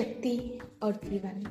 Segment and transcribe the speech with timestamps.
[0.00, 1.46] शक्ति और जीवन।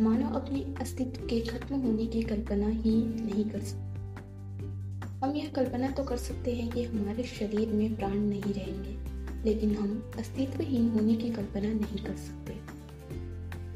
[0.00, 5.90] मानव अपने अस्तित्व के खत्म होने की कल्पना ही नहीं कर सकता हम यह कल्पना
[5.90, 8.96] तो कर सकते हैं कि हमारे शरीर में प्राण नहीं रहेंगे,
[9.44, 12.52] लेकिन हम अस्तित्वहीन होने की कल्पना नहीं कर सकते।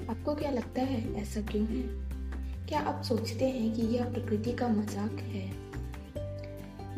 [0.07, 1.82] आपको क्या लगता है ऐसा क्यों है?
[2.67, 5.51] क्या आप सोचते हैं कि यह प्रकृति का मज़ाक है?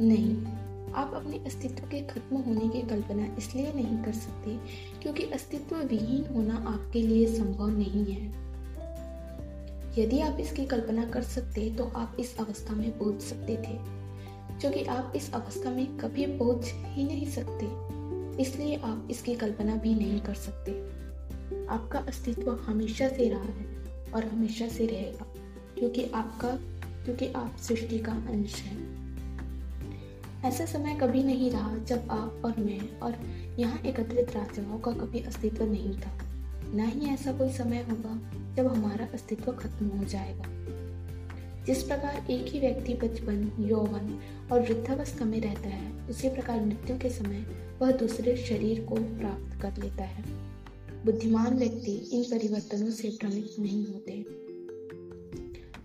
[0.01, 0.62] नहीं।
[0.95, 4.57] आप अपने अस्तित्व के खत्म होने की कल्पना इसलिए नहीं कर सकते,
[5.03, 8.27] क्योंकि अस्तित्व विहीन होना आपके लिए संभव नहीं है।
[9.99, 13.79] यदि आप इसकी कल्पना कर सकते तो आप इस अवस्था में पहुँच सकते थे
[14.59, 17.67] जो कि आप इस अवस्था में कभी पहुँच ही नहीं सकते।
[18.43, 20.73] इसलिए आप इसकी कल्पना भी नहीं कर सकते।
[21.67, 23.67] आपका अस्तित्व हमेशा से रहा है
[24.15, 25.27] और हमेशा से रहेगा,
[25.79, 26.49] क्योंकि आपका,
[27.05, 28.92] क्योंकि आप सृष्टि का अंश हैं।
[30.45, 33.15] ऐसा समय कभी नहीं रहा जब आप और मैं और
[33.59, 36.19] यहाँ एकत्रित राजाओं का कभी अस्तित्व नहीं था।
[36.75, 40.45] न ही ऐसा कोई समय होगा जब हमारा अस्तित्व खत्म हो जाएगा।
[41.65, 44.21] जिस प्रकार एक ही व्यक्ति बचपन, यौवन
[44.53, 47.47] और वृद्धावस्था में रहता है, उसी प्रकार मृत्यु के समय
[47.83, 50.25] वह दूसरे शरीर को प्राप्त कर लेता है।
[51.05, 54.13] बुद्धिमान व्यक्ति इन परिवर्तनों से भ्रमित नहीं होते।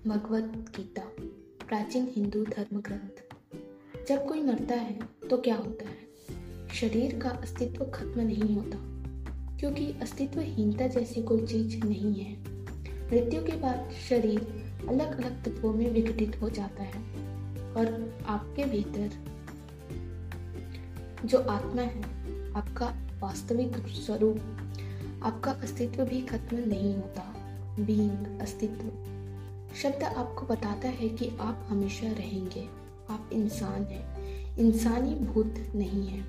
[0.10, 1.04] भगवत गीता,
[1.68, 3.27] प्राचीन हिंदू धर्म ग्रंथ
[4.08, 6.68] जब कोई मरता है तो क्या होता है?
[6.76, 8.78] शरीर का अस्तित्व खत्म नहीं होता,
[9.58, 12.32] क्योंकि अस्तित्वहीनता जैसी कोई चीज़ नहीं है।
[13.12, 14.40] मृत्यु के बाद शरीर
[14.90, 17.02] अलग अलग तत्वों में विघटित हो जाता है,
[17.74, 19.10] और आपके भीतर
[21.26, 22.02] जो आत्मा है,
[22.54, 24.40] आपका वास्तविक स्वरूप,
[25.24, 27.34] आपका अस्तित्व भी खत्म नहीं होता।
[27.80, 28.90] बीइंग अस्तित्व,
[29.76, 36.22] शब्द आपको बताता है कि आप हमेशा रहेंगे। आप इंसान हैं। इंसानी भूत नहीं है।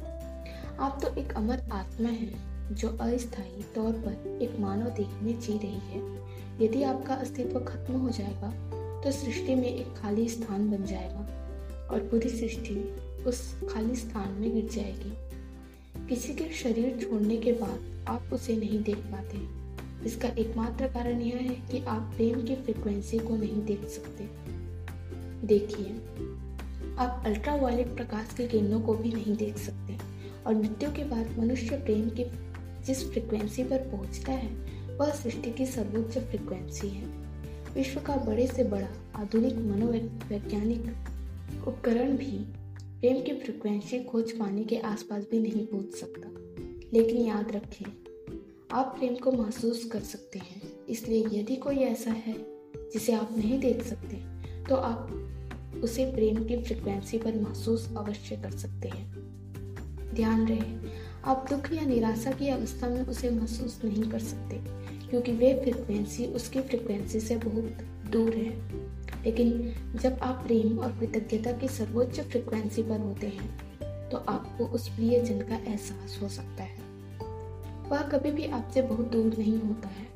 [0.80, 2.30] आप तो एक अमर आत्मा है,
[2.74, 6.02] जो अस्थायी तौर पर एक मानव देह में जी रही है।
[6.62, 8.50] यदि आपका अस्तित्व खत्म हो जाएगा
[9.04, 11.20] तो सृष्टि में एक खाली स्थान बन जाएगा
[11.90, 12.76] और पूरी सृष्टि
[13.26, 13.40] उस
[13.72, 15.12] खाली स्थान में गिर जाएगी।
[16.08, 19.38] किसी के शरीर छोड़ने के बाद आप उसे नहीं देख पाते।
[20.06, 24.28] इसका एकमात्र कारण यह है कि आप प्रेम की फ्रिक्वेंसी को नहीं देख सकते।
[25.46, 25.86] देखिए
[26.98, 29.96] आप अल्ट्रावायलेट प्रकाश के किरणों को भी नहीं देख सकते।
[30.46, 32.24] और मृत्यु के बाद मनुष्य प्रेम की
[32.84, 34.48] जिस फ्रिक्वेंसी पर पहुँचता है,
[34.96, 37.06] वह सृष्टि की सर्वोच्च फ्रिक्वेंसी है।
[37.74, 40.80] विश्व का बड़े से बड़ा आधुनिक मनोवैज्ञानिक
[41.68, 42.38] उपकरण भी
[43.00, 46.28] प्रेम की फ्रिक्वेंसी खोज पाने के आसपास भी नहीं पहुँच सकता।
[46.92, 47.86] लेकिन याद रखें,
[48.72, 52.36] आप प्रेम को महसूस कर सकते हैं। इसलिए यदि कोई ऐसा है
[52.92, 54.16] जिसे आप नहीं देख सकते
[54.64, 55.17] तो आप
[55.80, 60.76] उसे प्रेम की फ्रिक्वेंसी पर महसूस अवश्य कर सकते हैं। ध्यान रहे,
[61.24, 64.56] आप दुख या निराशा की अवस्था में उसे महसूस नहीं कर सकते,
[65.08, 68.86] क्योंकि वे फ्रिक्वेंसी उसकी फ्रिक्वेंसी से बहुत दूर है।
[69.24, 74.88] लेकिन जब आप प्रेम और कृतज्ञता की सर्वोच्च फ्रिक्वेंसी पर होते हैं तो आपको उस
[74.88, 76.86] प्रिय जन का एहसास हो सकता है।
[77.88, 80.06] वह कभी भी आपसे बहुत दूर नहीं होता है,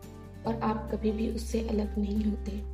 [0.47, 2.72] और आप कभी भी उससे अलग नहीं होते।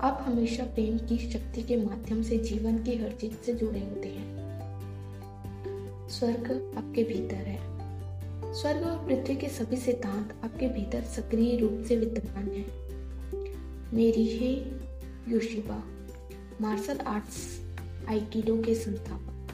[0.00, 4.08] आप हमेशा प्रेम की शक्ति के माध्यम से जीवन की हर चीज़ से जुड़े होते
[4.08, 4.36] हैं।
[6.08, 7.58] स्वर्ग आपके भीतर है।
[8.54, 12.64] स्वर्ग और पृथ्वी के सभी सिद्धांत आपके भीतर सक्रिय रूप से विद्यमान है।
[13.94, 14.52] मेरी है
[15.32, 15.84] योशिबा,
[16.60, 17.60] मार्शल आर्ट्स
[18.08, 19.48] आइकिडो के संस्थापक।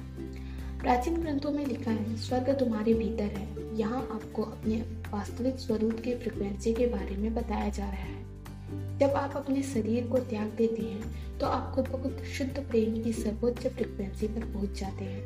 [0.80, 4.76] प्राचीन ग्रंथों में लिखा है, स्वर्ग तुम्हारे भीतर है। यहाँ आपको अपने
[5.12, 8.15] वास्तविक स्वरूप के फ्रिक्वेंसी के बारे में बताया जा रहा है।
[9.00, 13.02] जब आप अपने शरीर को त्याग देते हैं तो आप खुद ब खुद शुद्ध प्रेम
[13.02, 15.24] की सर्वोच्च फ्रिक्वेंसी पर पहुँच जाते हैं।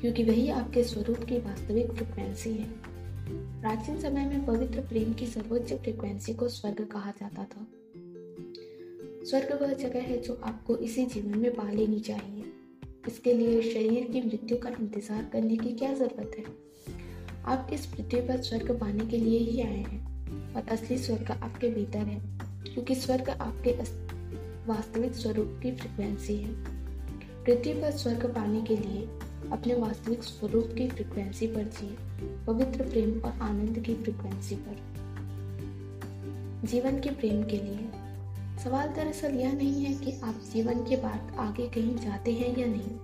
[0.00, 2.68] क्योंकि वही आपके स्वरूप की वास्तविक फ्रिक्वेंसी है।
[3.60, 7.66] प्राचीन समय में पवित्र प्रेम की सर्वोच्च फ्रिक्वेंसी को स्वर्ग कहा जाता था।
[9.26, 12.44] स्वर्ग वह जगह है जो आपको इसी जीवन में पा लेनी चाहिए।
[13.08, 16.44] इसके लिए शरीर की मृत्यु का इंतज़ार करने की क्या ज़रूरत है?
[17.44, 20.17] आप इस पृथ्वी पर स्वर्ग पाने के लिए ही आए हैं।
[20.56, 22.20] और असली स्वर्ग आपके भीतर है,
[22.64, 23.72] क्योंकि स्वर्ग आपके
[24.66, 26.52] वास्तविक स्वरूप की फ्रिक्वेंसी है।
[27.44, 29.06] पृथ्वी पर स्वर्ग पाने के लिए
[29.52, 31.96] अपने वास्तविक स्वरूप की फ्रिक्वेंसी पर जिए,
[32.46, 34.76] पवित्र प्रेम और आनंद की फ्रिक्वेंसी पर।
[36.66, 37.88] जीवन के प्रेम के लिए।
[38.64, 42.66] सवाल दरअसल यह नहीं है कि आप जीवन के बाद आगे कहीं जाते हैं या
[42.66, 42.96] नहीं।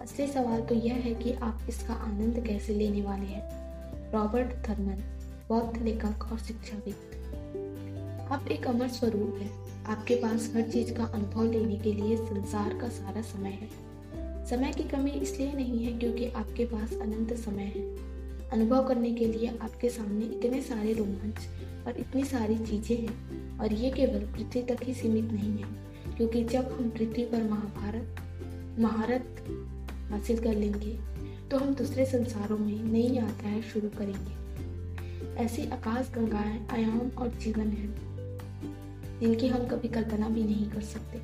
[0.00, 5.02] असली सवाल तो यह है कि आप इसका आनंद कैसे लेने वाले हैं। रॉबर्ट थर्मन
[5.50, 9.48] बौद्ध लेखक और शिक्षाविद। आप एक अमर स्वरूप है।
[9.84, 13.68] आपके पास हर चीज़ का अनुभव लेने के लिए संसार का सारा समय है।
[14.46, 17.82] समय की कमी इसलिए नहीं है क्योंकि आपके पास अनंत समय है।
[18.50, 23.72] अनुभव करने के लिए आपके सामने इतने सारे रोमांच और इतनी सारी चीज़ें हैं और
[23.72, 28.16] ये केवल पृथ्वी तक ही सीमित नहीं है, क्योंकि जब हम पृथ्वी पर महाभारत,
[28.78, 29.44] महारत
[30.10, 30.98] हासिल कर लेंगे
[31.50, 34.38] तो हम दूसरे संसारों में नई यात्राएँ शुरू करेंगे।
[35.40, 37.86] ऐसी आकाश गंगाएँ आयाम और जीवन है,
[39.20, 41.18] जिनकी हम कभी कल्पना भी नहीं कर सकते।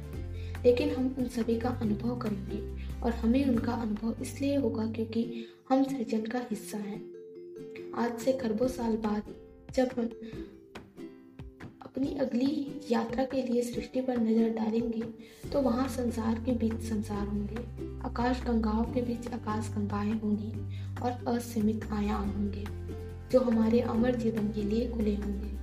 [0.64, 2.60] लेकिन हम उन सभी का अनुभव करेंगे
[3.00, 7.00] और हमें उनका अनुभव इसलिए होगा क्योंकि हम सृजन का हिस्सा हैं।
[7.96, 9.34] आज से खरबों साल बाद
[9.74, 10.08] जब हम
[11.82, 15.02] अपनी अगली यात्रा के लिए सृष्टि पर नज़र डालेंगे
[15.50, 17.56] तो वहाँ संसार के बीच संसार होंगे।
[18.08, 20.52] आकाश गंगाओं के बीच आकाश गंगाएँ होंगी
[21.02, 22.64] और असीमित आयाम होंगे।
[23.32, 25.54] जो हमारे अमर जीवन के लिए खुले होंगे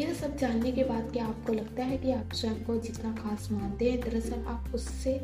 [0.00, 3.48] यह सब जानने के बाद क्या आपको लगता है कि आप स्वयं को जितना खास
[3.52, 5.14] मानते हैं, दरअसल आप उससे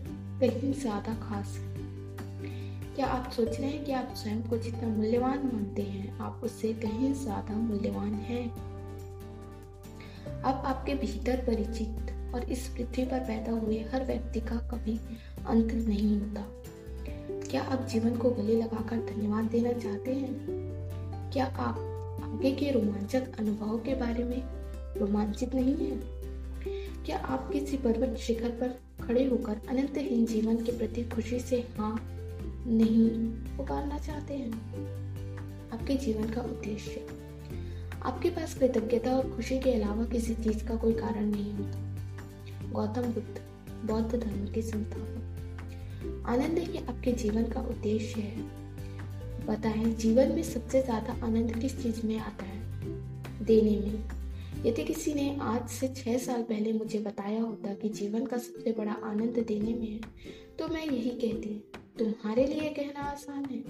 [0.40, 5.38] कहीं ज़्यादा खास हैं। क्या आप सोच रहे हैं कि आप स्वयं को जितना मूल्यवान
[5.38, 8.50] मानते हैं, आप उससे कहीं ज़्यादा मूल्यवान हैं?
[10.42, 15.00] अब आपके भीतर परिचित और इस पृथ्वी पर पैदा हुए हर व्यक्ति का कभी
[15.46, 16.44] अंत नहीं होता।
[17.50, 20.65] क्या आप जीवन को गले लगाकर धन्यवाद देना चाहते हैं?
[21.36, 21.78] क्या आप
[22.22, 24.42] आगे के रोमांचक अनुभव के बारे में
[24.98, 25.96] रोमांचित नहीं है?
[27.04, 32.08] क्या आप किसी पर्वत शिखर पर खड़े होकर अनंतहीन जीवन के प्रति खुशी से हाँ
[32.66, 33.10] नहीं
[33.56, 34.52] पुकारना चाहते हैं?
[35.72, 37.06] आपके जीवन का उद्देश्य?
[38.02, 41.78] आपके पास कृतज्ञता और खुशी के अलावा किसी चीज़ का कोई कारण नहीं होता।
[42.72, 43.40] गौतम बुद्ध,
[43.88, 48.65] बौद्ध धर्म के संस्थापक आनंद ही आपके जीवन का उद्देश्य है।
[49.46, 52.60] बताएँ, जीवन में सबसे ज़्यादा आनंद किस चीज़ में आता है?
[53.44, 58.24] देने में। यदि किसी ने आज से छह साल पहले मुझे बताया होता कि जीवन
[58.26, 60.00] का सबसे बड़ा आनंद देने में है
[60.58, 61.48] तो मैं यही कहती,
[61.98, 63.62] तुम्हारे लिए कहना आसान है।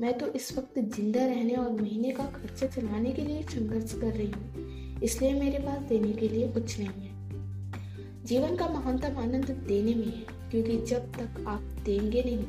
[0.00, 4.12] मैं तो इस वक्त ज़िंदा रहने और महीने का खर्चा चलाने के लिए संघर्ष कर
[4.12, 9.50] रही हूँ, इसलिए मेरे पास देने के लिए कुछ नहीं है। जीवन का महानतम आनंद
[9.68, 12.44] देने में है, क्योंकि जब तक आप देंगे नहीं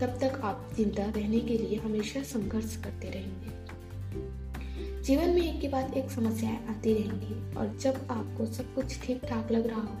[0.00, 3.52] तब तक आप ज़िंदा रहने के लिए हमेशा संघर्ष करते रहेंगे।
[5.02, 9.24] जीवन में एक के बाद एक समस्याएँ आती रहेंगी और जब आपको सब कुछ ठीक
[9.24, 9.96] ठाक लग रहा हो,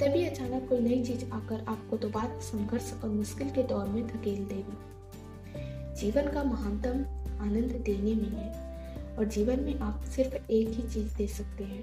[0.00, 4.44] तभी अचानक कोई नई चीज़ आकर आपको दोबारा संघर्ष और मुश्किल के दौर में धकेल
[4.44, 7.04] देगी। जीवन का महानतम
[7.40, 11.82] आनंद देने में है और जीवन में आप सिर्फ़ एक ही चीज़ दे सकते हैं,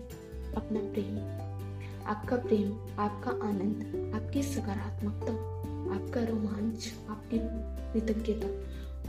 [0.54, 1.18] अपना प्रेम।
[2.06, 5.53] आपका प्रेम, आपका आनंद, आपकी सकारात्मकता।
[5.94, 7.40] आपका रोमांच, आपकी
[7.94, 8.48] कृतज्ञता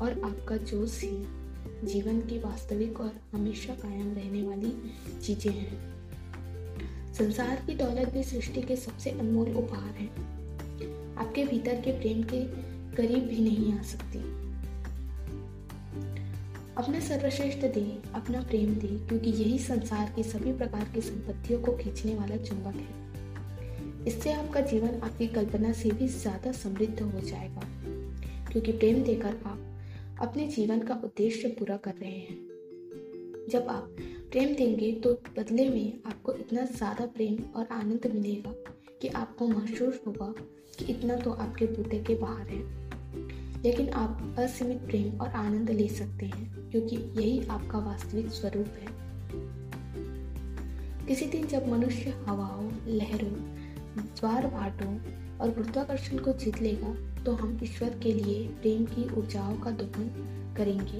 [0.02, 1.44] और आपका जोश ही
[1.84, 4.72] जीवन की वास्तविक और हमेशा कायम रहने वाली
[5.20, 5.94] चीज़ें हैं।
[7.14, 10.08] संसार की दौलत भी सृष्टि के सबसे अनमोल उपहार है।
[11.16, 12.44] आपके भीतर के प्रेम के
[12.96, 14.18] करीब भी नहीं आ सकती।
[16.76, 21.72] अपना सर्वश्रेष्ठ दे अपना प्रेम दे क्योंकि यही संसार की सभी प्रकार की संपत्तियों को
[21.72, 23.03] खींचने वाला चुंबक है।
[24.06, 27.62] इससे आपका जीवन आपकी कल्पना से भी ज़्यादा समृद्ध हो जाएगा।
[28.52, 32.36] क्योंकि प्रेम देकर आप अपने जीवन का उद्देश्य पूरा कर रहे हैं।
[33.50, 33.96] जब आप
[34.30, 38.52] प्रेम देंगे तो बदले में आपको इतना ज़्यादा प्रेम और आनंद मिलेगा
[39.02, 40.32] कि आपको महसूस होगा
[40.78, 42.62] कि इतना तो आपके बूते के बाहर है।
[43.62, 48.92] लेकिन आप असीमित प्रेम और आनंद ले सकते हैं, क्योंकि यही आपका वास्तविक स्वरूप है।
[51.06, 53.63] किसी दिन जब मनुष्य हवाओं, लहरों
[53.98, 54.94] ज्वार भाटों
[55.38, 60.54] और गुरुत्वाकर्षण को जीत लेगा तो हम ईश्वर के लिए प्रेम की ऊर्जाओं का दोहन
[60.56, 60.98] करेंगे।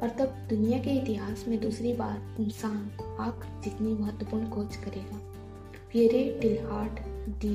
[0.00, 5.20] और तब दुनिया के इतिहास में दूसरी बार इंसान आग जितनी महत्वपूर्ण खोज करेगा।
[5.92, 7.00] पियरे टिलहार्ट
[7.40, 7.54] डी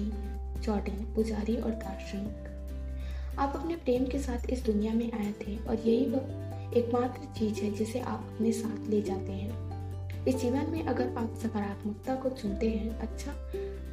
[0.62, 5.76] जॉर्डन पुजारी और दार्शनिक। आप अपने प्रेम के साथ इस दुनिया में आए थे और
[5.76, 10.84] यही वह एकमात्र चीज़ है जिसे आप अपने साथ ले जाते हैं। इस जीवन में
[10.84, 13.32] अगर आप सकारात्मकता को चुनते हैं अच्छा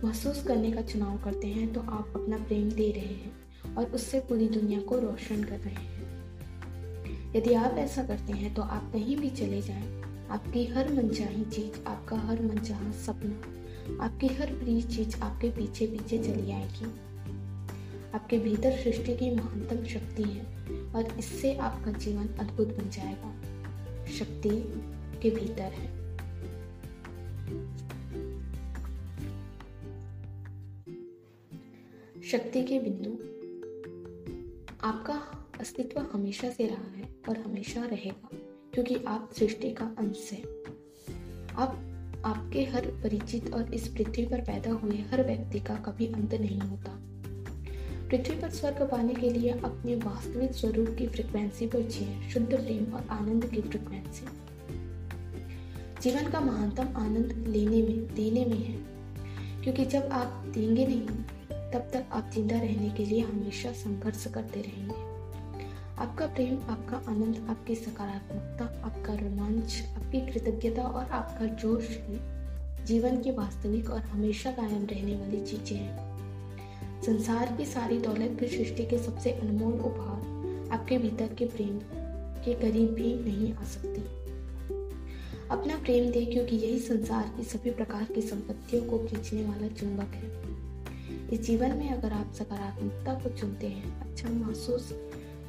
[0.04, 4.20] महसूस करने का चुनाव करते हैं तो आप अपना प्रेम दे रहे हैं और उससे
[4.20, 9.16] पूरी दुनिया को रोशन कर रहे हैं। यदि आप ऐसा करते हैं तो आप कहीं
[9.16, 15.16] भी चले जाएँ, आपकी हर मनचाही चीज़ आपका हर मनचाहा सपना आपकी हर प्रिय चीज़
[15.20, 16.92] आपके पीछे पीछे चली आएगी।
[18.14, 20.44] आपके भीतर सृष्टि की महानतम शक्ति है
[20.94, 23.34] और इससे आपका जीवन अद्भुत बन जाएगा।
[24.18, 24.50] शक्ति
[25.23, 25.93] के भीतर है।
[32.35, 33.11] शक्ति के बिंदु।
[34.87, 35.14] आपका
[35.61, 38.29] अस्तित्व हमेशा से रहा है और हमेशा रहेगा,
[38.75, 40.43] क्योंकि आप सृष्टि का अंश है।
[41.57, 41.76] आप,
[42.25, 46.61] आपके हर परिचित और इस पृथ्वी पर पैदा हुए हर व्यक्ति का कभी अंत नहीं
[46.61, 46.99] होता।
[48.09, 52.95] पृथ्वी पर स्वर्ग पाने के लिए अपने वास्तविक स्वरूप की फ्रिक्वेंसी पर जिए, शुद्ध प्रेम
[52.95, 54.26] और आनंद की फ्रिक्वेंसी
[56.03, 58.76] जीवन का महानतम आनंद लेने में, देने में है,
[59.62, 61.07] क्योंकि जब आप देंगे नहीं
[61.75, 64.95] तब तक आप ज़िंदा रहने के लिए हमेशा संघर्ष करते रहेंगे।
[65.99, 72.19] आपका प्रेम, आपका आनंद, आपकी सकारात्मकता, आपका रोमांच, आपकी कृतज्ञता और आपका जोश ही
[72.85, 78.49] जीवन की वास्तविक और हमेशा कायम रहने वाली चीज़ें हैं। संसार की सारी दौलत भी
[78.49, 81.78] सृष्टि के सबसे अनमोल उपहार आपके भीतर के प्रेम
[82.45, 84.00] के करीब भी नहीं आ सकती।
[85.50, 90.14] अपना प्रेम दे क्योंकि यही संसार की सभी प्रकार की संपत्तियों को खींचने वाला चुंबक
[90.14, 90.53] है।
[91.35, 94.93] इस जीवन में अगर आप सकारात्मकता को चुनते हैं अच्छा महसूस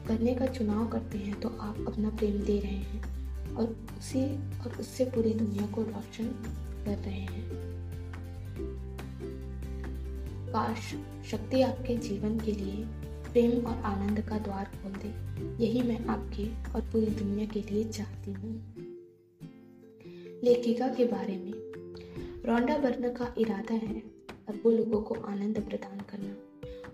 [0.07, 4.77] करने का चुनाव करते हैं तो आप अपना प्रेम दे रहे हैं और उसी, और
[4.79, 6.27] उससे पूरी दुनिया को रोशन
[6.85, 7.51] कर रहे हैं।
[10.47, 10.95] काश
[11.31, 12.85] शक्ति आपके जीवन के लिए
[13.31, 15.13] प्रेम और आनंद का द्वार खोल दे।
[15.65, 18.75] यही मैं आपके और पूरी दुनिया के लिए चाहती हूँ।
[20.43, 21.53] लेखिका के बारे में।
[22.45, 24.14] रोंडा बर्नर का इरादा है
[24.49, 26.33] अरबों लोगों को आनंद प्रदान करना।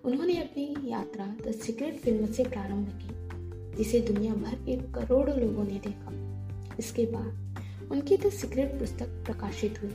[0.06, 5.64] उन्होंने अपनी यात्रा द सीक्रेट फ़िल्म से प्रारंभ की, जिसे दुनिया भर के करोड़ों लोगों
[5.64, 6.12] ने देखा।
[6.80, 9.94] इसके बाद उनकी द सीक्रेट पुस्तक प्रकाशित हुई,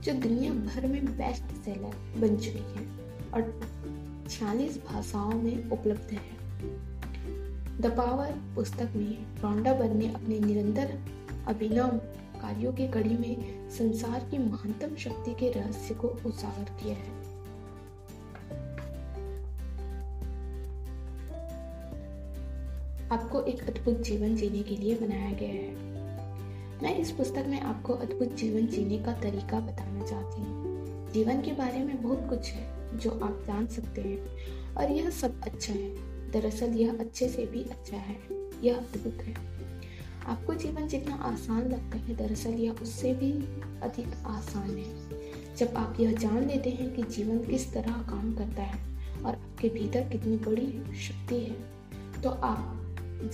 [0.00, 2.86] जो दुनिया भर में बेस्ट सेलर बन चुकी है
[3.34, 3.60] और
[4.30, 6.34] छियालीस भाषाओं में उपलब्ध है।
[7.80, 10.98] द पावर पुस्तक में रोंडा बर ने अपने निरंतर
[11.48, 12.00] अभिनव
[12.46, 17.10] कार्यों की कड़ी में संसार की महानतम शक्ति के रहस्य को उजागर किया है।
[23.10, 25.74] आपको एक अद्भुत जीवन जीने के लिए बनाया गया है।
[26.82, 31.52] मैं इस पुस्तक में आपको अद्भुत जीवन जीने का तरीका बताना चाहती हूँ। जीवन के
[31.52, 35.94] बारे में बहुत कुछ है जो आप जान सकते हैं और यह सब अच्छा है।
[36.30, 38.16] दरअसल यह अच्छे से भी अच्छा है।
[38.62, 39.56] यह अद्भुत है।
[40.26, 43.32] आपको जीवन जितना आसान लगता है दरअसल यह उससे भी
[43.82, 48.62] अधिक आसान है। जब आप यह जान लेते हैं कि जीवन किस तरह काम करता
[48.62, 50.66] है और आपके भीतर कितनी बड़ी
[50.96, 52.72] शक्ति है तो आप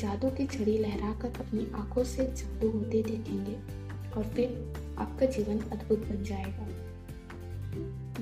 [0.01, 3.55] जादू की छड़ी लहराकर अपनी आँखों से जादू होते देखेंगे
[4.13, 6.67] और फिर आपका जीवन अद्भुत बन जाएगा।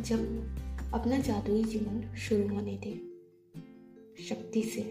[0.02, 2.98] जब अपना जादुई जीवन शुरू होने दें,
[4.28, 4.82] शक्ति से।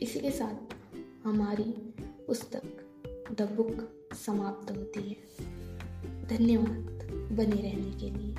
[0.00, 0.67] इसी के साथ
[1.24, 1.94] हमारी
[2.26, 2.62] पुस्तक
[3.32, 5.16] द बुक समाप्त होती है।
[6.26, 8.34] धन्यवाद बने रहने के लिए।